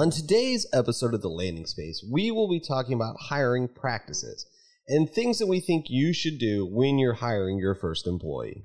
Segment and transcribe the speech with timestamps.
[0.00, 4.46] On today's episode of The Landing Space, we will be talking about hiring practices
[4.88, 8.64] and things that we think you should do when you're hiring your first employee.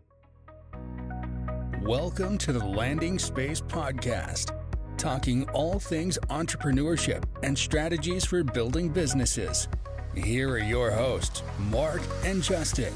[1.82, 4.58] Welcome to the Landing Space Podcast,
[4.98, 9.68] talking all things entrepreneurship and strategies for building businesses.
[10.16, 12.94] Here are your hosts, Mark and Justin.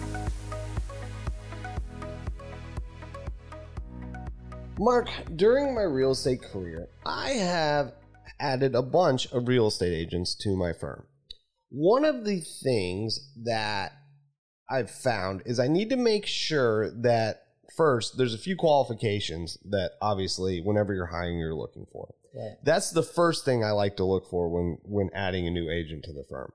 [4.80, 7.96] Mark, during my real estate career, I have
[8.40, 11.06] added a bunch of real estate agents to my firm.
[11.70, 13.94] One of the things that
[14.70, 17.44] I've found is I need to make sure that
[17.76, 22.14] first there's a few qualifications that obviously whenever you're hiring you're looking for.
[22.36, 22.58] Right.
[22.64, 26.04] That's the first thing I like to look for when when adding a new agent
[26.06, 26.52] to the firm.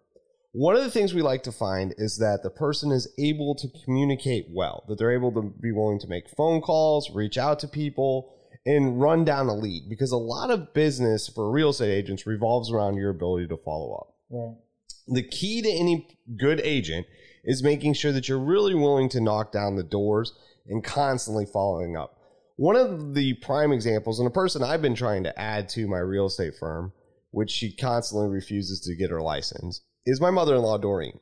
[0.52, 3.68] One of the things we like to find is that the person is able to
[3.84, 7.68] communicate well, that they're able to be willing to make phone calls, reach out to
[7.68, 8.33] people,
[8.66, 12.70] and run down a lead because a lot of business for real estate agents revolves
[12.70, 14.14] around your ability to follow up.
[14.30, 14.56] Right.
[15.06, 17.06] The key to any good agent
[17.44, 20.32] is making sure that you're really willing to knock down the doors
[20.66, 22.18] and constantly following up.
[22.56, 25.98] One of the prime examples, and a person I've been trying to add to my
[25.98, 26.92] real estate firm,
[27.32, 31.18] which she constantly refuses to get her license, is my mother in law, Doreen.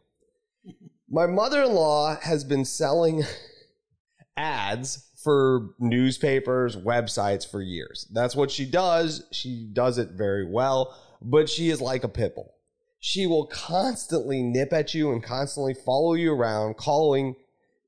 [1.10, 3.24] My mother in law has been selling
[4.36, 8.06] ads for newspapers, websites for years.
[8.12, 9.24] That's what she does.
[9.32, 12.54] She does it very well, but she is like a pit bull.
[12.98, 17.36] She will constantly nip at you and constantly follow you around, calling,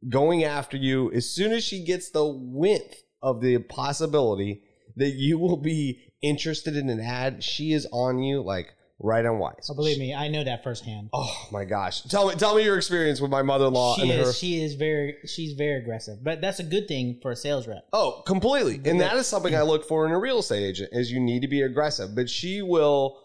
[0.09, 1.13] going after you.
[1.13, 4.63] As soon as she gets the width of the possibility
[4.97, 9.39] that you will be interested in an ad, she is on you like right on
[9.39, 9.69] wise.
[9.71, 11.11] Oh, believe me, I know that firsthand.
[11.13, 12.03] Oh my gosh!
[12.03, 14.33] Tell me, tell me your experience with my mother-in-law she and is her.
[14.33, 17.87] she is very she's very aggressive, but that's a good thing for a sales rep.
[17.93, 18.81] Oh, completely.
[18.89, 21.43] And that is something I look for in a real estate agent is you need
[21.43, 22.15] to be aggressive.
[22.15, 23.19] But she will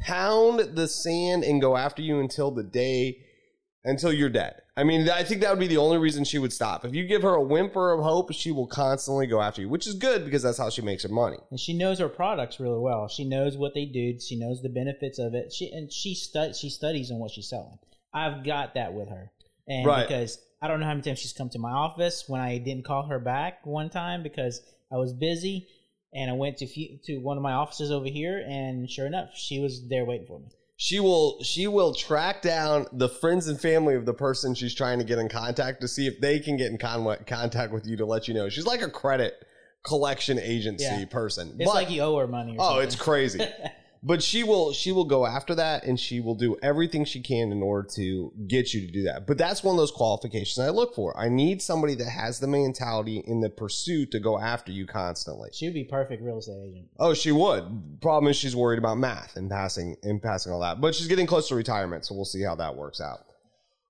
[0.00, 3.18] pound the sand and go after you until the day
[3.84, 4.60] until you're dead.
[4.76, 6.84] I mean, I think that would be the only reason she would stop.
[6.84, 9.86] If you give her a whimper of hope, she will constantly go after you, which
[9.86, 11.38] is good because that's how she makes her money.
[11.50, 13.08] And she knows her products really well.
[13.08, 14.18] She knows what they do.
[14.20, 15.52] She knows the benefits of it.
[15.52, 17.78] She and she stu- she studies on what she's selling.
[18.12, 19.30] I've got that with her,
[19.68, 20.06] and Right.
[20.08, 22.84] because I don't know how many times she's come to my office when I didn't
[22.84, 24.60] call her back one time because
[24.92, 25.68] I was busy,
[26.12, 29.30] and I went to few, to one of my offices over here, and sure enough,
[29.34, 30.46] she was there waiting for me.
[30.82, 34.98] She will she will track down the friends and family of the person she's trying
[34.98, 37.98] to get in contact to see if they can get in con- contact with you
[37.98, 38.48] to let you know.
[38.48, 39.34] She's like a credit
[39.82, 41.04] collection agency Yeah.
[41.04, 41.54] person.
[41.58, 42.52] It's But- like you owe her money.
[42.56, 42.86] Or Oh, something.
[42.86, 43.40] it's crazy.
[44.02, 47.52] but she will she will go after that and she will do everything she can
[47.52, 49.26] in order to get you to do that.
[49.26, 51.18] But that's one of those qualifications I look for.
[51.18, 55.50] I need somebody that has the mentality in the pursuit to go after you constantly.
[55.52, 56.88] She would be perfect real estate agent.
[56.98, 58.00] Oh, she would.
[58.00, 60.80] Problem is she's worried about math and passing and passing all that.
[60.80, 63.26] But she's getting close to retirement, so we'll see how that works out.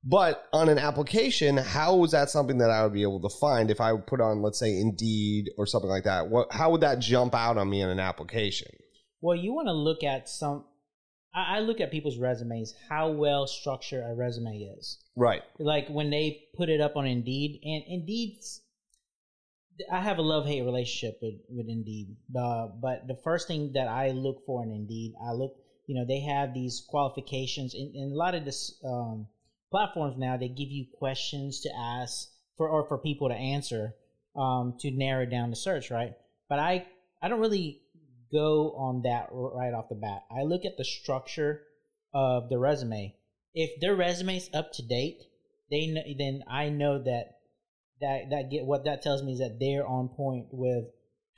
[0.03, 3.71] But on an application, how is that something that I would be able to find
[3.71, 6.29] if I put on, let's say, Indeed or something like that?
[6.29, 8.71] What how would that jump out on me in an application?
[9.21, 10.65] Well, you want to look at some.
[11.35, 14.99] I, I look at people's resumes, how well structured a resume is.
[15.17, 15.43] Right.
[15.59, 18.63] Like when they put it up on Indeed, and Indeed's.
[19.91, 23.89] I have a love hate relationship with with Indeed, uh, but the first thing that
[23.89, 25.55] I look for in Indeed, I look,
[25.87, 29.27] you know, they have these qualifications, and, and a lot of this um,
[29.71, 33.95] platforms now they give you questions to ask for or for people to answer
[34.37, 36.13] um, to narrow down the search, right?
[36.49, 36.87] But I
[37.23, 37.83] I don't really
[38.33, 40.25] go on that right off the bat.
[40.31, 41.63] I look at the structure
[42.15, 43.17] of the resume.
[43.55, 45.23] If their resume's up to date,
[45.71, 47.39] they then I know that
[48.01, 50.85] that that get what that tells me is that they're on point with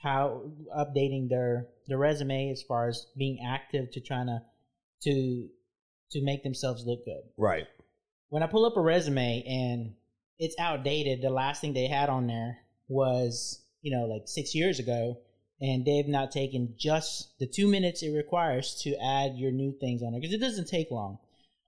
[0.03, 4.41] how updating their their resume as far as being active to trying to
[5.03, 5.49] to
[6.11, 7.67] to make themselves look good Right.
[8.29, 9.95] when I pull up a resume and
[10.39, 12.59] it's outdated, the last thing they had on there
[12.89, 15.19] was, you know, like six years ago,
[15.63, 20.03] and they've not taken just the two minutes it requires to add your new things
[20.03, 21.19] on there because it doesn't take long.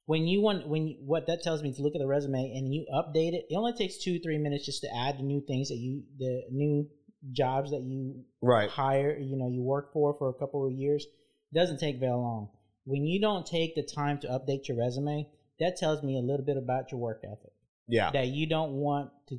[0.07, 2.53] When you want, when you, what that tells me is to look at the resume
[2.55, 5.41] and you update it, it only takes two three minutes just to add the new
[5.47, 6.89] things that you, the new
[7.33, 8.69] jobs that you Right.
[8.69, 11.07] hire, you know, you work for for a couple of years.
[11.53, 12.51] It doesn't take very long.
[12.85, 15.27] When you don't take the time to update your resume,
[15.61, 17.53] that tells me a little bit about your work ethic.
[17.87, 18.11] Yeah.
[18.11, 19.39] That you don't want to,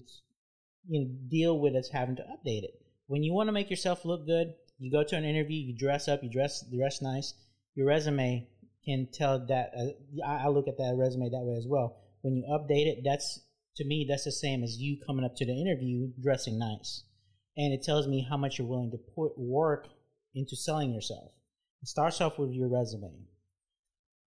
[0.88, 2.82] you know, deal with us having to update it.
[3.08, 6.08] When you want to make yourself look good, you go to an interview, you dress
[6.08, 7.34] up, you dress dress nice.
[7.76, 8.48] Your resume
[8.84, 9.72] can tell that.
[9.78, 11.98] Uh, I, I look at that resume that way as well.
[12.22, 13.40] When you update it, that's
[13.78, 17.04] to me that's the same as you coming up to the interview dressing nice,
[17.56, 19.88] and it tells me how much you're willing to put work
[20.34, 21.32] into selling yourself.
[21.82, 23.28] It starts off with your resume.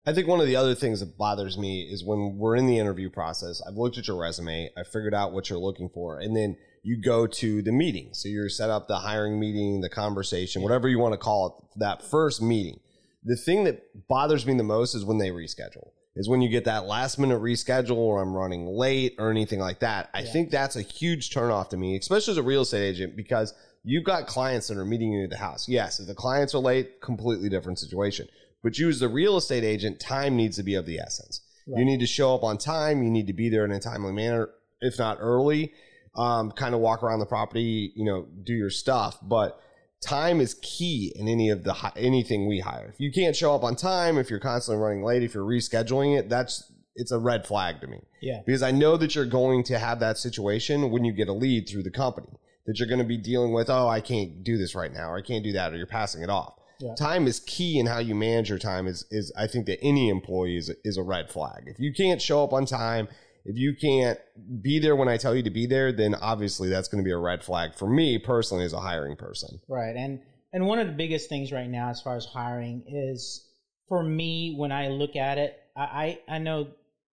[0.09, 2.79] I think one of the other things that bothers me is when we're in the
[2.79, 6.37] interview process, I've looked at your resume, I figured out what you're looking for, and
[6.37, 8.11] then you go to the meeting.
[8.13, 11.81] So you're set up the hiring meeting, the conversation, whatever you want to call it,
[11.81, 12.79] that first meeting.
[13.25, 15.91] The thing that bothers me the most is when they reschedule.
[16.15, 19.81] Is when you get that last minute reschedule or I'm running late or anything like
[19.81, 20.09] that.
[20.15, 20.33] I Yeah.
[20.33, 24.05] think that's a huge turnoff to me, especially as a real estate agent, because you've
[24.05, 25.69] got clients that are meeting you at the house.
[25.69, 28.29] Yes, if the clients are late, completely different situation.
[28.67, 31.41] But you as the real estate agent, time needs to be of the essence.
[31.69, 33.01] You need to show up on time.
[33.05, 34.49] You need to be there in a timely manner,
[34.81, 35.73] if not early.
[36.17, 39.19] Um, kind of walk around the property, you know, do your stuff.
[39.23, 39.57] But
[40.05, 42.89] time is key in any of the anything we hire.
[42.93, 46.19] If you can't show up on time, if you're constantly running late, if you're rescheduling
[46.19, 48.41] it, that's it's a red flag to me Yeah.
[48.45, 51.69] because I know that you're going to have that situation when you get a lead
[51.69, 52.33] through the company
[52.67, 53.71] that you're going to be dealing with.
[53.71, 56.23] Oh, I can't do this right now, or I can't do that, or you're passing
[56.25, 56.55] it off.
[56.81, 56.95] Yeah.
[56.95, 58.87] Time is key in how you manage your time.
[58.87, 61.65] Is is I think that any employee is is a red flag.
[61.67, 63.09] If you can't show up on time,
[63.45, 64.19] if you can't
[64.61, 67.13] be there when I tell you to be there, then obviously that's going to be
[67.13, 69.61] a red flag for me personally as a hiring person.
[69.69, 69.95] Right.
[69.97, 70.21] And
[70.53, 73.49] and one of the biggest things right now as far as hiring is
[73.89, 76.69] for me when I look at it, I I, I know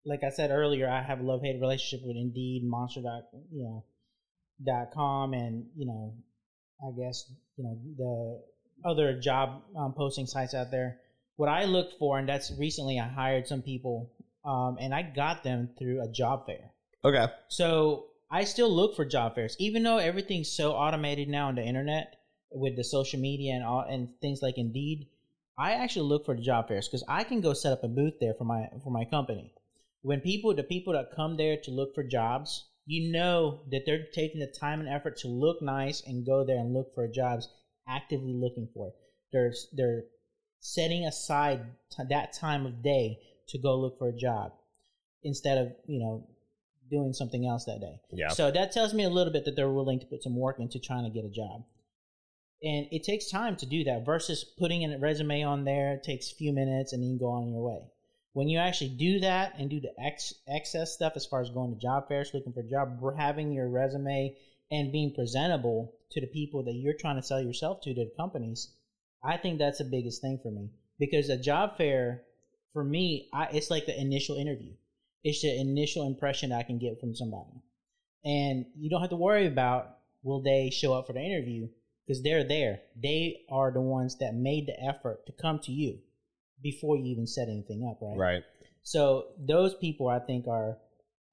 [0.04, 3.64] like I said earlier, I have a love hate relationship with Indeed, Monster dot you
[3.64, 3.84] know
[4.64, 6.14] dot com and you know
[6.82, 7.24] I guess
[7.56, 8.42] you know the
[8.84, 10.98] other job um, posting sites out there.
[11.36, 14.10] What I look for, and that's recently I hired some people,
[14.44, 16.70] um, and I got them through a job fair.
[17.04, 17.26] Okay.
[17.48, 21.64] So I still look for job fairs, even though everything's so automated now on the
[21.64, 22.16] internet
[22.50, 25.06] with the social media and all and things like Indeed.
[25.58, 28.14] I actually look for the job fairs because I can go set up a booth
[28.20, 29.52] there for my for my company.
[30.02, 34.06] When people, the people that come there to look for jobs, you know that they're
[34.14, 37.48] taking the time and effort to look nice and go there and look for jobs,
[37.88, 38.94] actively looking for it.
[39.32, 40.04] They're they're
[40.60, 41.60] setting aside
[41.96, 43.18] t- that time of day
[43.48, 44.52] to go look for a job
[45.22, 46.26] instead of you know
[46.90, 48.00] doing something else that day.
[48.12, 48.28] Yeah.
[48.28, 50.78] So that tells me a little bit that they're willing to put some work into
[50.78, 51.64] trying to get a job.
[52.62, 55.94] And it takes time to do that versus putting a resume on there.
[55.94, 57.80] It takes a few minutes and then you go on your way.
[58.32, 61.74] When you actually do that and do the ex- excess stuff as far as going
[61.74, 64.34] to job fairs, looking for a job, having your resume
[64.70, 68.10] and being presentable to the people that you're trying to sell yourself to, to the
[68.16, 68.72] companies,
[69.22, 70.70] I think that's the biggest thing for me.
[70.98, 72.22] Because a job fair,
[72.72, 74.72] for me, I, it's like the initial interview.
[75.24, 77.62] It's the initial impression I can get from somebody.
[78.24, 81.68] And you don't have to worry about will they show up for the interview
[82.06, 82.80] because they're there.
[83.00, 85.98] They are the ones that made the effort to come to you
[86.62, 88.16] before you even set anything up, right?
[88.16, 88.42] Right.
[88.82, 90.78] So those people, I think, are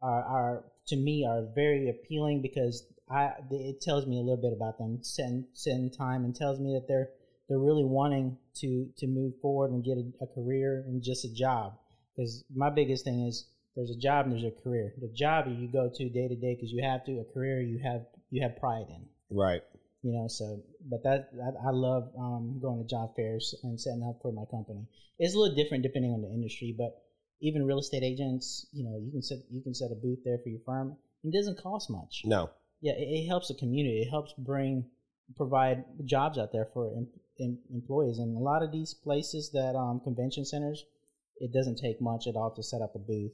[0.01, 4.53] are, are to me are very appealing because I it tells me a little bit
[4.53, 7.09] about them, setting setting time, and tells me that they're
[7.47, 11.33] they're really wanting to to move forward and get a, a career and just a
[11.33, 11.77] job.
[12.15, 14.93] Because my biggest thing is there's a job and there's a career.
[14.99, 17.19] The job you go to day to day because you have to.
[17.19, 19.61] A career you have you have pride in Right.
[20.01, 24.03] you know so but that I, I love um, going to job fairs and setting
[24.03, 24.87] up for my company
[25.19, 27.01] it's a little different depending on the industry but
[27.41, 30.37] even real estate agents you know you can set you can set a booth there
[30.43, 32.49] for your firm it doesn't cost much No.
[32.81, 34.85] Yeah it, it helps the community it helps bring
[35.35, 37.07] provide jobs out there for em,
[37.39, 40.83] em, employees and a lot of these places that um, convention centers
[41.37, 43.31] it doesn't take much at all to set up a booth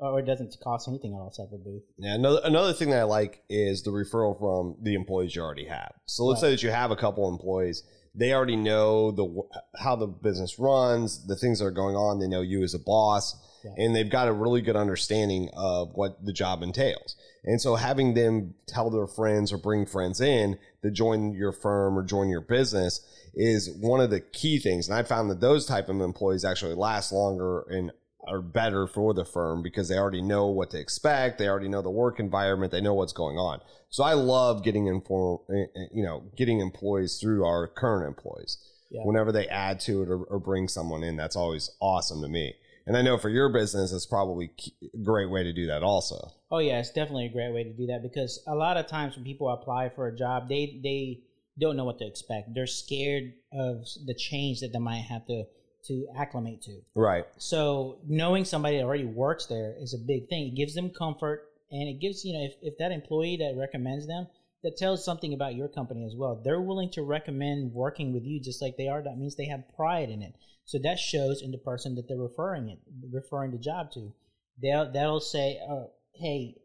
[0.00, 2.72] or it doesn't cost anything at all to set up a booth Yeah, another another
[2.72, 5.92] thing that I like is the referral from the employees you already have.
[6.06, 6.48] So let's Right.
[6.48, 7.82] say that you have a couple employees,
[8.14, 9.42] they already know the
[9.80, 12.20] how the business runs, the things that are going on.
[12.20, 13.34] They know you as a boss,
[13.64, 13.72] Yeah.
[13.76, 17.16] and they've got a really good understanding of what the job entails.
[17.44, 21.98] And so having them tell their friends or bring friends in to join your firm
[21.98, 23.00] or join your business
[23.34, 24.88] is one of the key things.
[24.88, 27.92] And I found that those type of employees actually last longer and
[28.26, 31.38] are better for the firm because they already know what to expect.
[31.38, 32.72] They already know the work environment.
[32.72, 33.60] They know what's going on.
[33.90, 38.58] So I love getting inform, eh, eh, you know, getting employees through our current employees.
[38.90, 39.02] Yeah.
[39.04, 42.54] Whenever they add to it or, or bring someone in, that's always awesome to me.
[42.88, 44.50] And I know for your business, it's probably
[44.82, 46.32] a great way to do that also.
[46.50, 49.14] Oh yeah, it's definitely a great way to do that because a lot of times
[49.14, 51.20] when people apply for a job, they they
[51.60, 52.54] don't know what to expect.
[52.54, 55.44] They're scared of the change that they might have to
[55.88, 56.80] to acclimate to.
[56.94, 57.26] Right.
[57.36, 60.48] So knowing somebody that already works there is a big thing.
[60.48, 64.06] It gives them comfort and it gives, you know, if, if that employee that recommends
[64.06, 64.26] them,
[64.62, 66.40] that tells something about your company as well.
[66.42, 69.02] They're willing to recommend working with you just like they are.
[69.02, 70.34] That means they have pride in it.
[70.64, 72.78] So that shows in the person that they're referring it,
[73.10, 74.12] referring the job to.
[74.60, 76.56] They'll they'll say, oh, "Hey,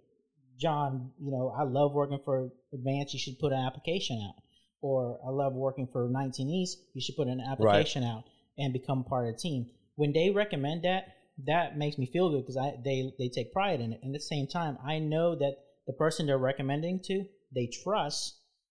[0.60, 3.14] John, you know, I love working for Advance.
[3.14, 4.44] You should put an application out."
[4.84, 8.26] or I love working for 19 East, you should put an application out
[8.58, 9.68] and become part of the team.
[9.96, 11.06] When they recommend that,
[11.46, 14.02] that makes me feel good because I they they take pride in it.
[14.04, 15.56] And at the same time, I know that
[15.88, 18.36] the person they're recommending to, they trust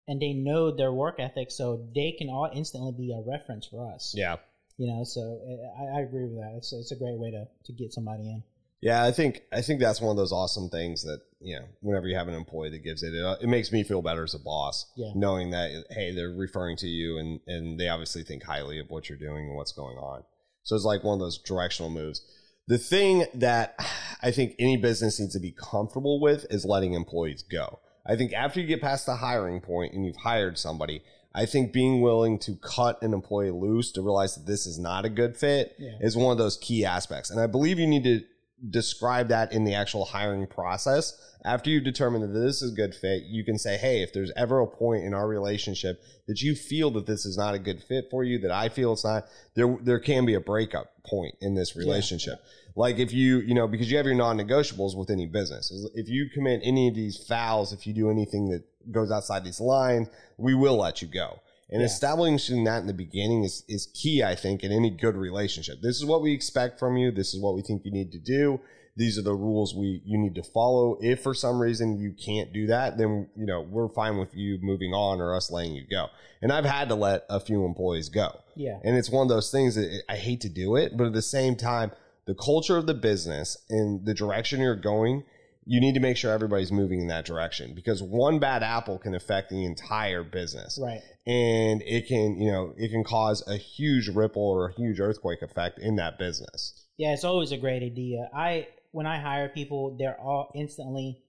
[0.08, 3.92] and they know their work ethic, so they can all instantly be a reference for
[3.92, 4.12] us.
[4.16, 4.36] Yeah.
[4.78, 6.54] You know, so uh, I, I agree with that.
[6.58, 8.42] It's it's a great way to to get somebody in.
[8.82, 11.64] Yeah, I think I think that's one of those awesome things that you know.
[11.80, 14.34] Whenever you have an employee that gives it, it, it makes me feel better as
[14.34, 15.12] a boss, Yeah.
[15.14, 19.08] knowing that hey, they're referring to you and and they obviously think highly of what
[19.08, 20.24] you're doing and what's going on.
[20.62, 22.20] So it's like one of those directional moves.
[22.68, 23.76] The thing that
[24.22, 27.80] I think any business needs to be comfortable with is letting employees go.
[28.08, 31.02] I think after you get past the hiring point and you've hired somebody,
[31.34, 35.04] I think being willing to cut an employee loose to realize that this is not
[35.04, 35.92] a good fit Yeah.
[36.00, 37.30] is one of those key aspects.
[37.30, 38.22] And I believe you need to
[38.70, 41.20] describe that in the actual hiring process.
[41.44, 44.32] After you've determined that this is a good fit, you can say, hey, if there's
[44.36, 47.82] ever a point in our relationship that you feel that this is not a good
[47.82, 51.34] fit for you, that I feel it's not, there there can be a breakup point
[51.40, 52.40] in this relationship.
[52.74, 55.72] Like if you, you know, because you have your non-negotiables with any business.
[55.94, 59.60] If you commit any of these fouls, if you do anything that goes outside these
[59.60, 61.40] lines, we will let you go.
[61.70, 61.86] And Yeah.
[61.86, 65.80] establishing that in the beginning is, is key, I think, in any good relationship.
[65.82, 67.10] This is what we expect from you.
[67.10, 68.60] This is what we think you need to do.
[68.98, 70.96] These are the rules we you need to follow.
[71.02, 74.58] If for some reason you can't do that, then you know we're fine with you
[74.62, 76.06] moving on or us letting you go.
[76.40, 78.40] And I've had to let a few employees go.
[78.54, 78.78] Yeah.
[78.84, 81.20] And it's one of those things that I hate to do it, but at the
[81.20, 81.92] same time,
[82.24, 85.24] the culture of the business and the direction you're going,
[85.66, 89.14] you need to make sure everybody's moving in that direction because one bad apple can
[89.16, 90.78] affect the entire business.
[90.80, 91.00] Right.
[91.26, 95.42] And it can, you know, it can cause a huge ripple or a huge earthquake
[95.42, 96.86] effect in that business.
[96.96, 98.30] Yeah, it's always a great idea.
[98.34, 101.22] I when I hire people, they're all instantly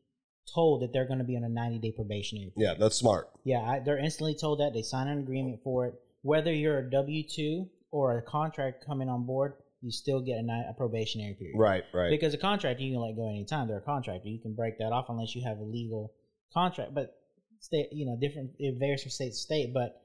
[0.54, 2.54] told that they're going to be on a 90 day probationary.
[2.56, 3.30] Yeah, that's smart.
[3.44, 5.96] Yeah, I, they're instantly told that they sign an agreement for it.
[6.22, 10.70] Whether you're a W two or a contract coming on board, you still get a,
[10.70, 11.58] a probationary period.
[11.58, 12.10] Right, right.
[12.10, 13.68] Because a contractor you can let go anytime.
[13.68, 14.28] They're a contractor.
[14.28, 16.14] You can break that off unless you have a legal
[16.54, 16.94] contract.
[16.94, 17.16] But
[17.60, 18.52] state, you know, different.
[18.60, 19.74] It varies from state to state.
[19.74, 20.02] But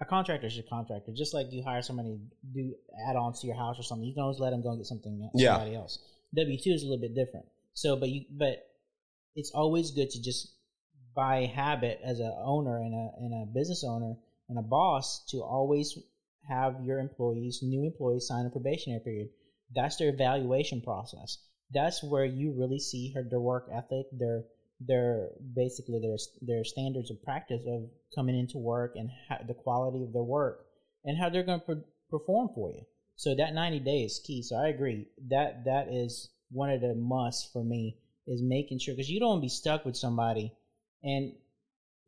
[0.00, 1.12] a contractor is a contractor.
[1.16, 2.18] Just like you hire somebody to
[2.52, 2.74] do
[3.08, 5.30] add-ons to your house or something, you can always let them go and get something
[5.34, 5.54] Yeah.
[5.54, 5.98] somebody else.
[6.34, 7.46] W two is a little bit different.
[7.74, 8.66] So, but you, but
[9.36, 10.56] it's always good to just
[11.14, 14.14] by habit as a owner and a and a business owner
[14.48, 15.96] and a boss to always
[16.48, 19.28] have your employees, new employees, sign a probationary period.
[19.74, 21.38] That's their evaluation process.
[21.72, 24.44] That's where you really see her their work ethic, their
[24.80, 30.02] their basically their their standards of practice of coming into work and how, the quality
[30.02, 30.66] of their work
[31.04, 32.82] and how they're going to per- perform for you.
[33.16, 34.42] So that 90 days key.
[34.42, 38.94] So I agree that that is one of the musts for me is making sure
[38.94, 40.52] because you don't want to be stuck with somebody
[41.02, 41.32] and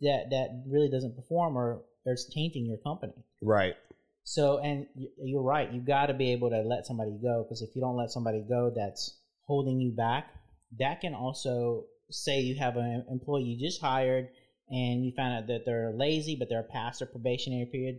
[0.01, 3.15] that that really doesn't perform or or it's tainting your company.
[3.41, 3.77] right.
[4.25, 4.87] So, and
[5.23, 5.71] you're right.
[5.71, 8.43] You got to be able to let somebody go because if you don't let somebody
[8.49, 10.31] go, that's holding you back.
[10.79, 14.29] That can also say you have an employee you just hired
[14.71, 17.97] and you found out that they're lazy, but they're past their probationary period.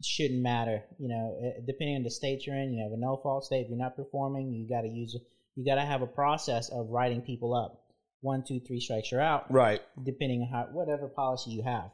[0.00, 1.36] It shouldn't matter, you know.
[1.44, 3.62] eh, Depending on the state you're in, you have a no fault state.
[3.62, 5.14] If you're not performing, you got to use.
[5.56, 7.84] You got to have a process of writing people up.
[8.20, 9.80] One, two, three strikes, you're out Right.
[10.02, 11.90] depending on how whatever policy you have.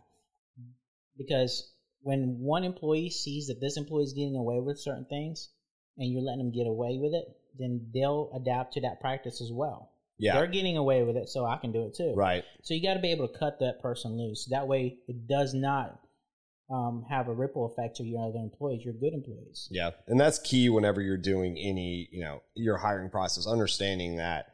[1.17, 1.74] Because
[2.05, 5.49] when one employee sees that this employee is getting away with certain things
[5.97, 7.25] and you're letting them get away with it,
[7.59, 9.91] then they'll adapt to that practice as well.
[10.19, 10.35] Yeah.
[10.35, 12.13] They're getting away with it, so I can do it too.
[12.15, 12.45] Right.
[12.63, 14.47] So you got to be able to cut that person loose.
[14.51, 15.99] That way, it does not
[16.71, 19.67] um, have a ripple effect to your other employees, your good employees.
[19.71, 19.91] Yeah.
[20.07, 24.49] And that's key whenever you're doing any, you know, your hiring process, understanding that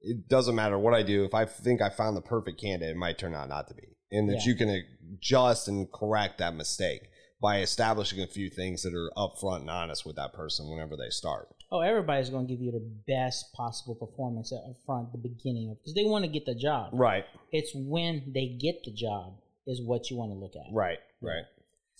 [0.00, 1.24] it doesn't matter what I do.
[1.24, 3.95] If I think I found the perfect candidate, it might turn out not to be.
[4.12, 4.44] And that Yeah.
[4.46, 4.84] you can
[5.14, 7.08] adjust and correct that mistake
[7.40, 11.10] by establishing a few things that are upfront and honest with that person whenever they
[11.10, 11.48] start.
[11.70, 15.70] Oh, everybody's going to give you the best possible performance at up front, the beginning
[15.70, 16.90] of, because they want to get the job.
[16.92, 17.24] Right.
[17.52, 19.34] It's when they get the job
[19.66, 20.72] is what you want to look at.
[20.72, 20.98] Right.
[21.20, 21.44] Right.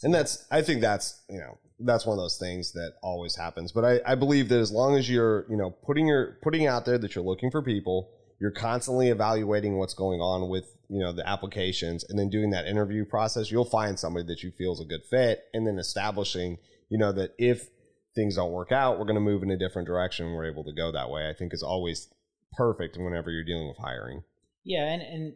[0.05, 3.73] And that's, I think that's, you know, that's one of those things that always happens.
[3.73, 6.87] But I, I believe that as long as you're, you know, putting your, putting out
[6.87, 8.11] there that you're looking for people,
[8.41, 12.67] you're constantly evaluating what's going on with, you know, the applications and then doing that
[12.67, 16.59] interview process, you'll find somebody that you feel is a good fit and then establishing,
[16.89, 17.69] you know, that if
[18.15, 20.33] things don't work out, we're going to move in a different direction.
[20.33, 21.29] We're able to go that way.
[21.29, 22.09] I think is always
[22.53, 24.23] perfect whenever you're dealing with hiring.
[24.65, 25.35] Yeah, and, and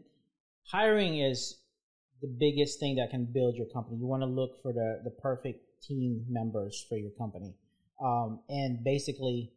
[0.70, 1.58] hiring is
[2.22, 3.98] the biggest thing that can build your company.
[3.98, 7.54] You want to look for the, the perfect team members for your company.
[8.02, 9.52] Um, and basically,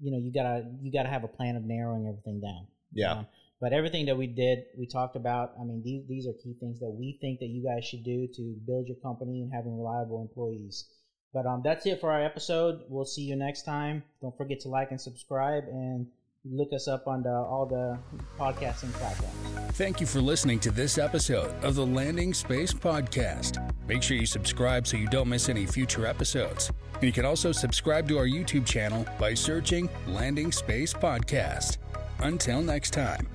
[0.00, 2.66] you know, you gotta you gotta have a plan of narrowing everything down.
[2.92, 3.12] Yeah.
[3.12, 3.26] Um,
[3.60, 5.52] but everything that we did, we talked about.
[5.60, 8.28] I mean, these these are key things that we think that you guys should do
[8.34, 10.88] to build your company and having reliable employees.
[11.32, 12.82] But um, that's it for our episode.
[12.88, 14.02] We'll see you next time.
[14.22, 16.06] Don't forget to like and subscribe and
[16.44, 17.98] look us up on the, all the
[18.38, 19.34] podcasting platforms.
[19.76, 23.72] Thank you for listening to this episode of the Landing Space Podcast.
[23.86, 26.70] Make sure you subscribe so you don't miss any future episodes.
[26.94, 31.78] And you can also subscribe to our YouTube channel by searching Landing Space Podcast.
[32.20, 33.26] Until next time.